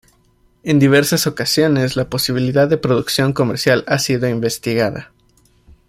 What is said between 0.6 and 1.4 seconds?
En diversas